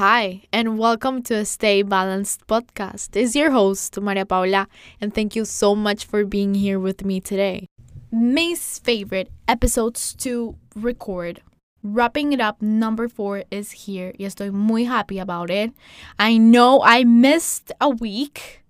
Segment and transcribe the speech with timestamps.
[0.00, 3.14] Hi, and welcome to Stay Balanced podcast.
[3.14, 4.66] It's your host, Maria Paula,
[4.98, 7.66] and thank you so much for being here with me today.
[8.10, 11.42] May's favorite episodes to record.
[11.82, 14.14] Wrapping it up, number four is here.
[14.18, 15.70] Y estoy muy happy about it.
[16.18, 18.64] I know I missed a week.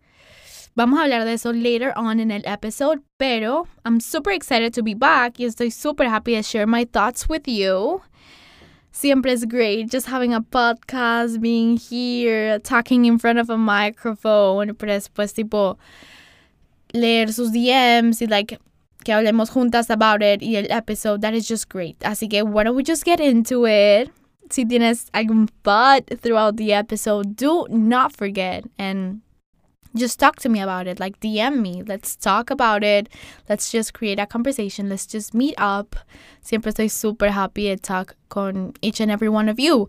[0.74, 4.82] Vamos a hablar de eso later on in el episode, pero I'm super excited to
[4.82, 8.02] be back y estoy super happy to share my thoughts with you.
[8.92, 14.74] Siempre es great just having a podcast, being here, talking in front of a microphone,
[14.74, 15.78] pero después tipo
[16.92, 18.58] leer sus DMs y like
[19.04, 21.98] que hablemos juntas about it y el episode, that is just great.
[22.00, 24.10] Así que why don't we just get into it?
[24.50, 29.20] Si tienes algún thought throughout the episode, do not forget and
[29.94, 31.00] just talk to me about it.
[31.00, 31.82] Like DM me.
[31.82, 33.08] Let's talk about it.
[33.48, 34.88] Let's just create a conversation.
[34.88, 35.96] Let's just meet up.
[36.40, 39.88] Siempre estoy super happy to talk con each and every one of you.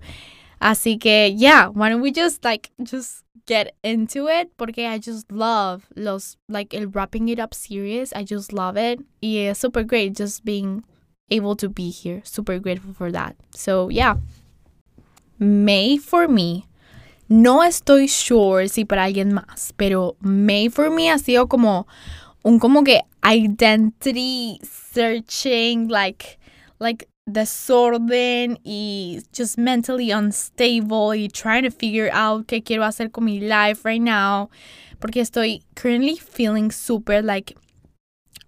[0.62, 4.55] Así que yeah, why don't we just like just get into it?
[4.58, 8.13] Porque I just love los like el wrapping it up series.
[8.13, 8.99] I just love it.
[9.22, 10.84] Yeah, super great just being
[11.29, 12.22] able to be here.
[12.24, 13.35] Super grateful for that.
[13.52, 14.18] So yeah.
[15.40, 16.68] May for me
[17.32, 21.88] No estoy sure si para alguien más, pero May for me ha sido como
[22.43, 26.38] un como que identity searching, like,
[26.77, 33.23] like desorden y just mentally unstable y trying to figure out qué quiero hacer con
[33.23, 34.49] mi life right now.
[34.99, 37.55] Porque estoy currently feeling super like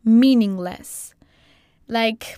[0.03, 1.15] meaningless.
[1.87, 2.37] Like,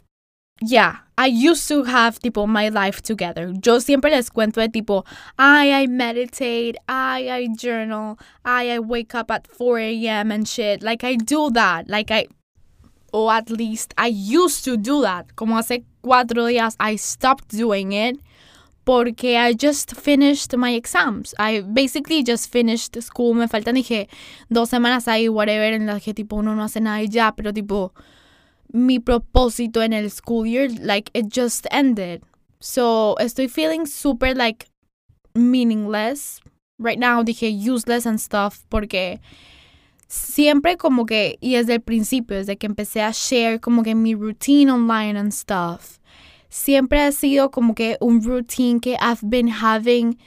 [0.67, 3.53] yeah, I used to have tipo my life together.
[3.63, 5.05] Yo siempre les cuento de tipo,
[5.38, 10.31] I I meditate, I I journal, I I wake up at 4 a.m.
[10.31, 10.81] and shit.
[10.81, 11.89] Like I do that.
[11.89, 12.27] Like I
[13.13, 15.36] or at least I used to do that.
[15.36, 18.19] Como hace cuatro días I stopped doing it
[18.86, 21.33] porque I just finished my exams.
[21.39, 23.33] I basically just finished school.
[23.33, 24.08] Me faltan dije
[24.49, 27.53] dos semanas ahí, whatever, en las que tipo uno no hace nada y ya, pero
[27.53, 27.93] tipo
[28.73, 32.23] mi propósito en el school year, like it just ended.
[32.59, 34.67] So estoy feeling super like
[35.33, 36.42] meaningless.
[36.77, 39.20] Right now dije useless and stuff porque
[40.08, 44.14] siempre como que, y desde el principio, desde que empecé a share como que mi
[44.14, 45.99] routine online and stuff,
[46.49, 50.17] siempre ha sido como que un routine que I've been having,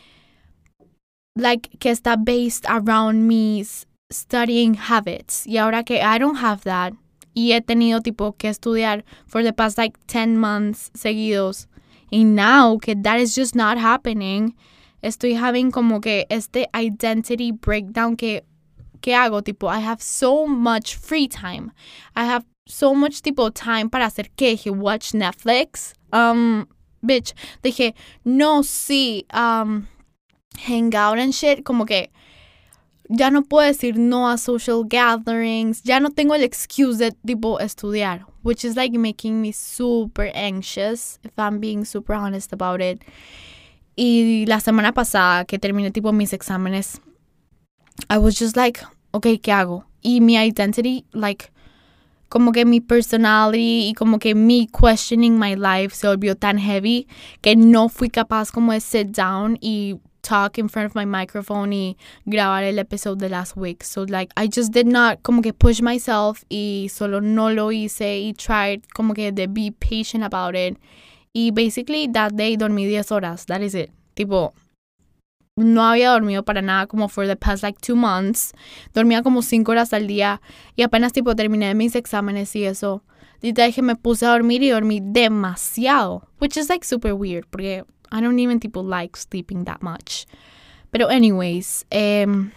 [1.36, 3.64] like que está based around me
[4.10, 5.46] studying habits.
[5.46, 6.94] Y ahora que I don't have that,
[7.38, 11.68] y he tenido tipo que estudiar for the past like 10 months seguidos.
[12.10, 14.56] Y now que that is just not happening,
[15.02, 18.42] estoy having como que este identity breakdown que
[19.02, 19.40] ¿qué hago?
[19.42, 21.70] Tipo, I have so much free time.
[22.16, 24.56] I have so much tipo time para hacer qué?
[24.56, 25.92] Dije, watch Netflix.
[26.12, 26.66] Um,
[27.04, 27.94] bitch, dije,
[28.24, 29.86] no, sí, um,
[30.58, 32.10] hang out and shit, como que
[33.08, 37.58] ya no puedo decir no a social gatherings, ya no tengo el excuse de tipo
[37.60, 43.02] estudiar, which is like making me super anxious, if I'm being super honest about it.
[43.96, 47.00] Y la semana pasada que terminé tipo mis exámenes,
[48.08, 48.80] I was just like,
[49.12, 49.84] ok, ¿qué hago?
[50.02, 51.50] Y mi identity, like,
[52.28, 57.08] como que mi personality y como que mi questioning my life se volvió tan heavy
[57.40, 59.98] que no fui capaz como de sit down y
[60.28, 61.96] talk in front of my microphone y
[62.26, 63.82] grabar el episodio de last week.
[63.82, 68.18] So like I just did not como que push myself y solo no lo hice
[68.18, 70.78] y tried como que de be patient about it.
[71.32, 73.46] Y basically that day dormí 10 horas.
[73.46, 73.90] That is it.
[74.14, 74.52] Tipo,
[75.56, 78.52] no había dormido para nada como for the past like two months.
[78.94, 80.40] Dormía como 5 horas al día
[80.76, 83.02] y apenas tipo terminé mis exámenes y eso.
[83.40, 86.28] Y dije me puse a dormir y dormí demasiado.
[86.40, 90.26] Which is like super weird porque I don't even people like sleeping that much.
[90.90, 92.52] Pero anyways, um,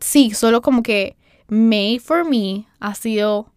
[0.00, 1.16] sí, solo como que
[1.48, 3.52] May for me ha sido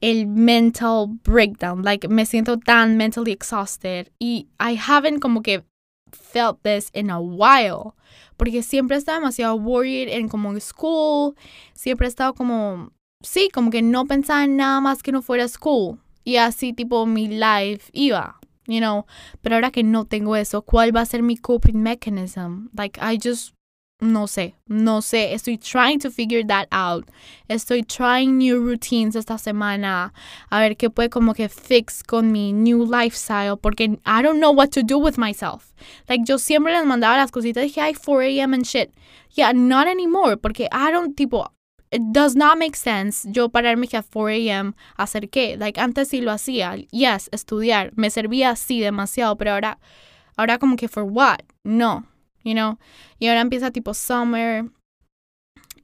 [0.00, 1.82] el mental breakdown.
[1.82, 5.64] Like me siento tan mentally exhausted y I haven't como que
[6.12, 7.94] felt this in a while.
[8.36, 11.34] Porque siempre he estado demasiado worried en como school.
[11.74, 12.90] Siempre he estado como,
[13.22, 15.98] sí, como que no pensaba en nada más que no fuera school.
[16.24, 19.06] Y así tipo mi life iba you know.
[19.42, 22.68] Pero ahora que no tengo eso, ¿cuál va a ser mi coping mechanism?
[22.76, 23.54] Like, I just,
[24.00, 25.32] no sé, no sé.
[25.34, 27.08] Estoy trying to figure that out.
[27.48, 30.12] Estoy trying new routines esta semana.
[30.50, 33.56] A ver qué puede como que fix con mi new lifestyle.
[33.56, 35.72] Porque I don't know what to do with myself.
[36.08, 37.62] Like, yo siempre les mandaba las cositas.
[37.62, 38.54] Dije, ay, 4 a.m.
[38.54, 38.92] and shit.
[39.30, 40.36] Yeah, not anymore.
[40.36, 41.50] Porque I don't, tipo,
[41.94, 44.74] it does not make sense yo pararme que a 4 a.m.
[44.98, 45.56] hacer qué.
[45.56, 46.76] Like, antes sí lo hacía.
[46.90, 47.92] Yes, estudiar.
[47.96, 49.78] Me servía así demasiado, pero ahora
[50.36, 51.42] Ahora como que for what?
[51.64, 52.04] No,
[52.42, 52.78] you know.
[53.18, 54.64] Y ahora empieza tipo summer.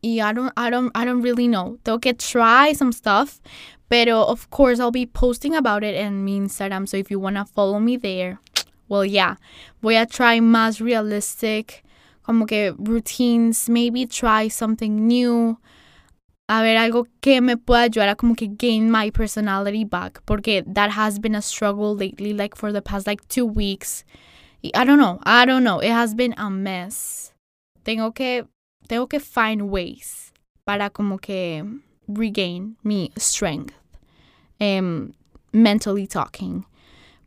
[0.03, 1.79] Y I don't, I don't, I don't really know.
[1.85, 3.41] Tengo que try some stuff.
[3.89, 6.89] Pero of course I'll be posting about it in mi Instagram.
[6.89, 8.39] So if you wanna follow me there,
[8.89, 9.37] well yeah.
[9.83, 11.85] Voy a try más realistic.
[12.23, 13.69] Como que routines.
[13.69, 15.59] Maybe try something new.
[16.51, 20.65] A ver algo que me pueda ayudar a como que gain my personality back porque
[20.67, 24.05] that has been a struggle lately like for the past like two weeks.
[24.75, 27.33] I don't know I don't know it has been a mess.
[27.85, 28.49] Tengo que
[28.89, 30.33] tengo que find ways
[30.67, 31.63] para como que
[32.09, 33.73] regain mi strength
[34.61, 35.13] um,
[35.53, 36.65] mentally talking.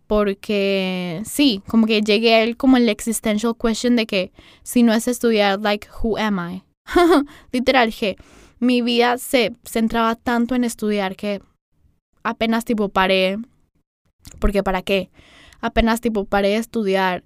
[0.06, 4.34] Porque sí como que llegué al como el existential question de que
[4.64, 6.64] si no es estudiar like who am I
[7.54, 8.18] literal que
[8.64, 11.42] mi vida se centraba tanto en estudiar que
[12.24, 13.38] apenas tipo paré,
[14.40, 15.12] porque para qué,
[15.60, 17.24] apenas tipo paré de estudiar,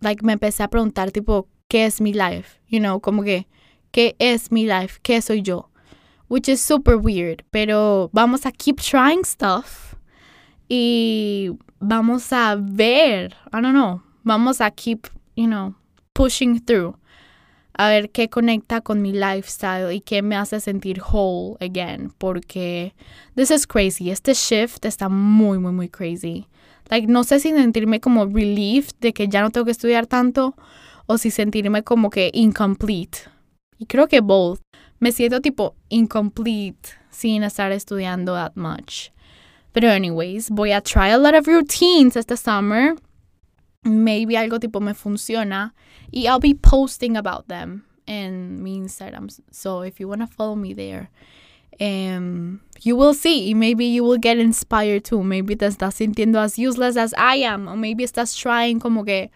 [0.00, 2.60] like me empecé a preguntar tipo, ¿qué es mi life?
[2.68, 3.46] You know, como que,
[3.90, 5.00] ¿qué es mi life?
[5.02, 5.70] ¿Qué soy yo?
[6.28, 9.94] Which is super weird, pero vamos a keep trying stuff
[10.68, 11.50] y
[11.80, 15.06] vamos a ver, I don't know, vamos a keep,
[15.36, 15.74] you know,
[16.12, 16.96] pushing through
[17.76, 22.94] a ver qué conecta con mi lifestyle y qué me hace sentir whole again, porque
[23.34, 24.10] this is crazy.
[24.10, 26.46] Este shift está muy, muy, muy crazy.
[26.88, 30.54] Like, no sé si sentirme como relief de que ya no tengo que estudiar tanto
[31.06, 33.18] o si sentirme como que incomplete.
[33.78, 34.60] Y creo que both.
[35.00, 39.10] Me siento tipo incomplete sin estar estudiando that much.
[39.72, 42.94] Pero anyways, voy a try a lot of routines este summer
[43.84, 45.74] maybe algo tipo me funciona
[46.10, 49.30] y I'll be posting about them in my Instagram.
[49.50, 51.10] So if you want to follow me there,
[51.80, 53.54] um, you will see.
[53.54, 55.22] Maybe you will get inspired too.
[55.22, 57.68] Maybe te estás sintiendo as useless as I am.
[57.68, 59.30] Or maybe estás trying como que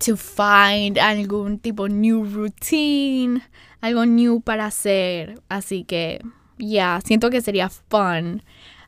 [0.00, 3.42] to find algún tipo new routine,
[3.82, 5.38] algo new para hacer.
[5.48, 6.20] Así que,
[6.58, 8.42] yeah, siento que sería fun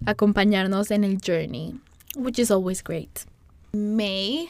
[0.06, 1.74] acompañarnos en el journey,
[2.16, 3.26] which is always great.
[3.72, 4.48] May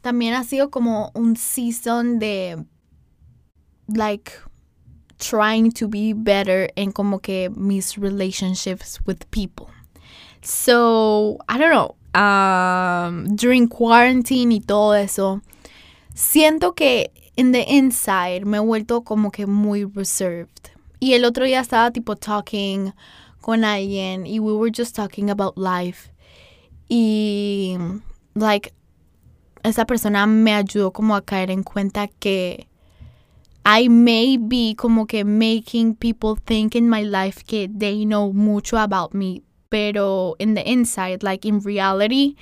[0.00, 2.64] también ha sido como un season de
[3.88, 4.32] like
[5.18, 9.68] trying to be better en como que mis relationships with people.
[10.42, 15.42] So, I don't know, um, during quarantine y todo eso,
[16.14, 20.70] siento que in the inside me he vuelto como que muy reserved.
[21.00, 22.92] Y el otro día estaba tipo talking
[23.40, 26.10] con alguien y we were just talking about life.
[26.88, 27.76] Y
[28.34, 28.72] like
[29.62, 32.68] esa persona me ayudó como a caer en cuenta que
[33.64, 38.78] I may be como que making people think in my life que they know mucho
[38.78, 42.36] about me, pero in the inside, like in reality,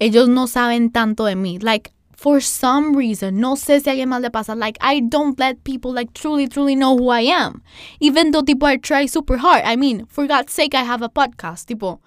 [0.00, 1.62] ellos no saben tanto de mí.
[1.62, 5.38] Like, for some reason, no sé si a alguien más le pasa, like, I don't
[5.38, 7.62] let people, like, truly, truly know who I am.
[8.00, 9.62] Even though, tipo, I try super hard.
[9.64, 11.68] I mean, for God's sake, I have a podcast.
[11.68, 12.00] Tipo,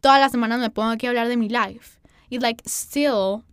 [0.00, 2.00] todas las semanas me pongo aquí a hablar de mi life.
[2.30, 3.44] Y, like, still,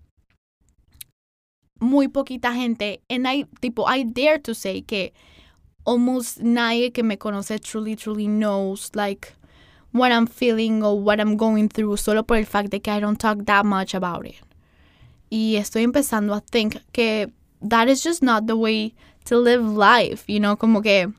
[1.80, 5.14] muy poquita gente, and I, tipo, I dare to say que
[5.86, 9.34] almost nadie que me conoce truly, truly knows, like,
[9.92, 13.00] what I'm feeling or what I'm going through, solo por el fact de que I
[13.00, 14.36] don't talk that much about it.
[15.30, 17.32] Y estoy empezando a think que
[17.62, 18.94] that is just not the way
[19.26, 21.12] to live life, you know, como que,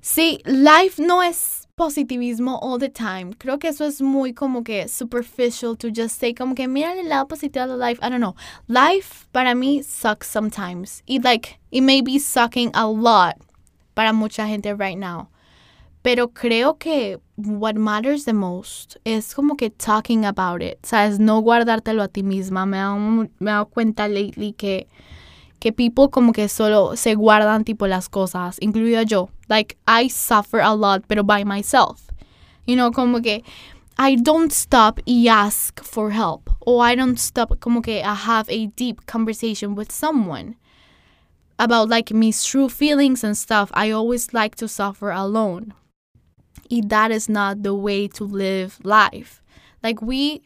[0.00, 3.32] sí, life no es positivismo all the time.
[3.34, 7.08] Creo que eso es muy como que superficial to just say como que mira el
[7.08, 7.98] lado positivo de life.
[8.02, 8.34] I don't know.
[8.68, 11.02] Life para mí sucks sometimes.
[11.06, 13.36] It like it may be sucking a lot
[13.94, 15.28] para mucha gente right now.
[16.02, 20.78] Pero creo que what matters the most es como que talking about it.
[20.82, 22.66] Sabes, no guardártelo a ti misma.
[22.66, 24.86] Me me dado cuenta lately que
[25.60, 29.30] que people como que solo se guardan tipo las cosas, incluido yo.
[29.48, 32.10] Like, I suffer a lot, pero by myself.
[32.66, 33.42] You know, como que
[33.98, 36.50] I don't stop y ask for help.
[36.60, 40.56] Or I don't stop como que I have a deep conversation with someone
[41.58, 43.70] about like my true feelings and stuff.
[43.74, 45.74] I always like to suffer alone.
[46.70, 49.42] Y that is not the way to live life.
[49.82, 50.42] Like we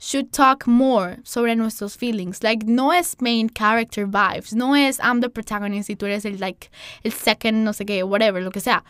[0.00, 2.42] should talk more sobre nuestros feelings.
[2.42, 4.54] Like, no es main character vibes.
[4.54, 6.70] No es I'm the protagonist y tú eres el, like,
[7.04, 8.82] el second, no sé qué, whatever, lo que sea.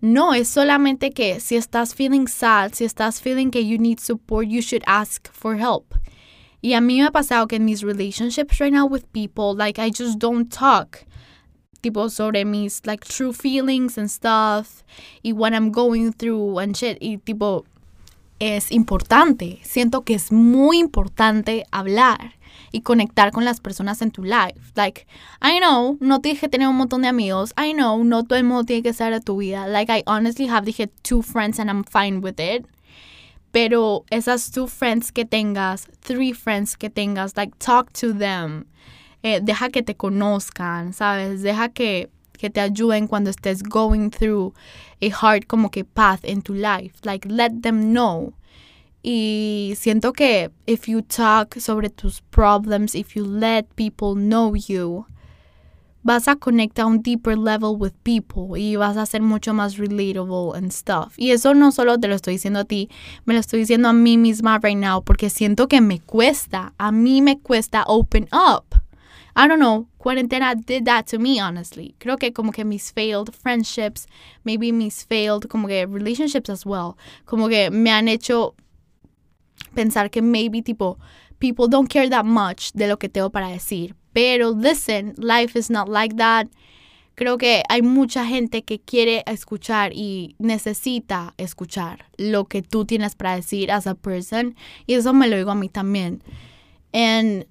[0.00, 4.48] No, es solamente que si estás feeling sad, si estás feeling que you need support,
[4.48, 5.94] you should ask for help.
[6.62, 9.78] Y a mí me ha pasado que en mis relationships right now with people, like,
[9.78, 11.04] I just don't talk
[11.82, 14.82] tipo sobre mis like true feelings and stuff
[15.22, 17.66] y what I'm going through and shit y tipo
[18.38, 19.60] es importante.
[19.62, 22.34] Siento que es muy importante hablar.
[22.74, 24.72] y conectar con las personas en tu life.
[24.74, 25.06] Like,
[25.40, 27.54] I know, no tienes que tener un montón de amigos.
[27.56, 29.68] I know, no todo el mundo tiene que estar a tu vida.
[29.68, 32.66] Like, I honestly have, dije, two friends and I'm fine with it.
[33.52, 38.66] Pero esas two friends que tengas, three friends que tengas, like, talk to them.
[39.22, 41.42] Eh, deja que te conozcan, ¿sabes?
[41.42, 42.10] Deja que,
[42.44, 44.52] que te ayuden cuando estés going through
[45.00, 46.94] a hard como que path in tu life.
[47.02, 48.34] Like, let them know.
[49.02, 55.06] Y siento que if you talk sobre tus problems, if you let people know you,
[56.02, 59.78] vas a connect a un deeper level with people y vas a ser mucho más
[59.78, 61.14] relatable and stuff.
[61.16, 62.90] Y eso no solo te lo estoy diciendo a ti,
[63.24, 66.92] me lo estoy diciendo a mí misma right now porque siento que me cuesta, a
[66.92, 68.83] mí me cuesta open up.
[69.36, 71.96] I don't know, cuarentena did that to me, honestly.
[71.98, 74.06] Creo que como que mis failed friendships,
[74.44, 78.54] maybe mis failed como que relationships as well, como que me han hecho
[79.74, 80.98] pensar que maybe tipo
[81.40, 83.94] people don't care that much de lo que tengo para decir.
[84.12, 86.46] Pero listen, life is not like that.
[87.16, 93.14] Creo que hay mucha gente que quiere escuchar y necesita escuchar lo que tú tienes
[93.14, 94.56] para decir as a person.
[94.86, 96.22] Y eso me lo digo a mí también.
[96.92, 97.46] And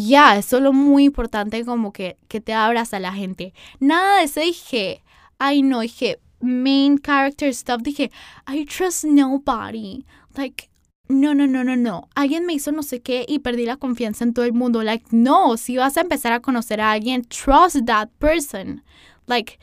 [0.00, 3.54] yeah, es solo muy importante como que, que te abras a la gente.
[3.80, 5.02] Nada de eso dije,
[5.38, 7.82] ay no, dije main character stuff.
[7.82, 8.10] Dije,
[8.46, 10.04] I trust nobody.
[10.36, 10.68] Like,
[11.08, 12.08] no, no, no, no, no.
[12.14, 14.82] Alguien me hizo no sé qué y perdí la confianza en todo el mundo.
[14.82, 18.82] Like, no, si vas a empezar a conocer a alguien, trust that person.
[19.26, 19.58] Like,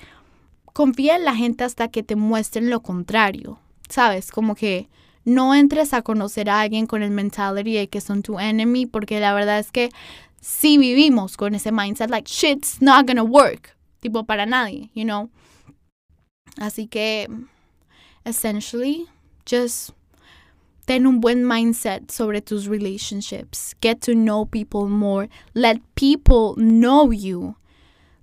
[0.73, 3.59] confía en la gente hasta que te muestren lo contrario.
[3.89, 4.31] ¿Sabes?
[4.31, 4.89] Como que
[5.25, 9.19] no entres a conocer a alguien con el mentality de que son tu enemy, porque
[9.19, 9.89] la verdad es que
[10.41, 13.75] si vivimos con ese mindset, like, shit's not gonna work.
[14.01, 15.29] Tipo, para nadie, you know?
[16.57, 17.27] Así que,
[18.25, 19.07] essentially,
[19.45, 19.91] just
[20.85, 23.73] ten un buen mindset sobre tus relationships.
[23.81, 25.29] Get to know people more.
[25.53, 27.55] Let people know you.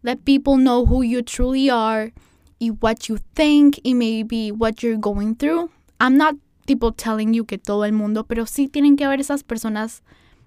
[0.03, 2.13] Let people know who you truly are
[2.61, 5.71] y what you think y maybe what you're going through.
[5.99, 6.37] I'm not
[6.71, 10.05] tipo telling you que todo el mundo, pero sí tienen que haber esas personas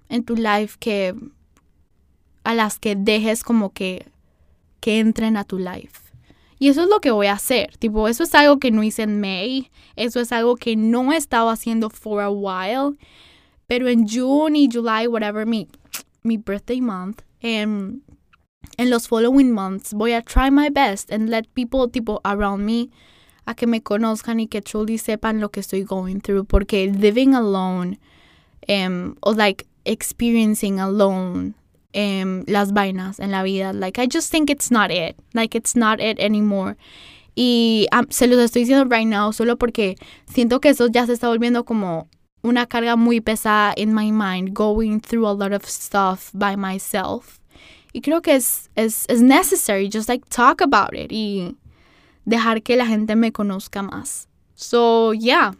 [0.08, 1.13] en tu life que
[2.46, 4.08] a las que dejes como que
[4.80, 6.00] que entren a tu life.
[6.60, 7.75] Y eso es lo que voy a hacer.
[7.77, 9.70] Tipo, eso es algo que no hice en May.
[9.98, 12.98] Eso es algo que no he estado haciendo for a while.
[13.68, 15.68] Pero en June y July, whatever, mi,
[16.22, 18.00] mi birthday month, em,
[18.77, 22.89] en los following months, voy a try my best and let people, tipo, around me,
[23.46, 26.46] a que me conozcan y que truly sepan lo que estoy going through.
[26.46, 28.00] Porque living alone,
[28.70, 31.56] um, or like experiencing alone,
[31.96, 33.74] um, las vainas en la vida.
[33.74, 35.16] Like, I just think it's not it.
[35.34, 36.76] Like, it's not it anymore.
[37.36, 39.96] Y um, se los estoy diciendo right now solo porque
[40.32, 42.08] siento que eso ya se está volviendo como
[42.44, 47.40] una carga muy pesada in my mind, going through a lot of stuff by myself.
[47.94, 51.12] Y creo que es, es, es necessary, just like talk about it
[52.25, 54.27] dejar que la gente me conozca más.
[54.56, 55.53] So, yeah,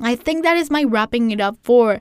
[0.00, 2.00] I think that is my wrapping it up for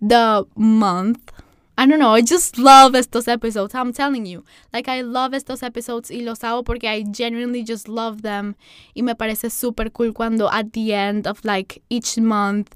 [0.00, 1.32] the month.
[1.78, 3.74] I don't know, I just love estos episodes.
[3.74, 4.44] I'm telling you.
[4.74, 8.56] Like, I love estos episodes y los hago porque I genuinely just love them.
[8.94, 12.74] Y me parece súper cool cuando at the end of like each month,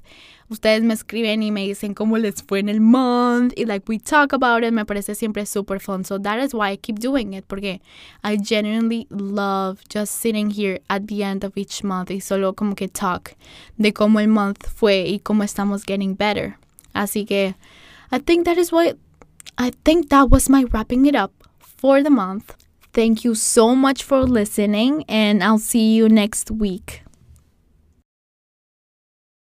[0.49, 3.53] ustedes me escriben y me dicen cómo les fue en el month.
[3.55, 4.73] Y like, we talk about it.
[4.73, 6.03] Me parece siempre súper fun.
[6.03, 7.45] So that is why I keep doing it.
[7.47, 7.79] Porque
[8.23, 12.73] I genuinely love just sitting here at the end of each month y solo como
[12.73, 13.35] que talk
[13.77, 16.57] de cómo el month fue y cómo estamos getting better.
[16.95, 17.55] Así que.
[18.11, 18.97] I think that is what
[19.57, 22.55] I think that was my wrapping it up for the month.
[22.93, 27.03] Thank you so much for listening, and I'll see you next week.